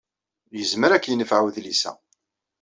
Yezmer 0.57 0.91
ad 0.91 1.01
k-yenfeɛ 1.03 1.39
udlis-a. 1.47 1.91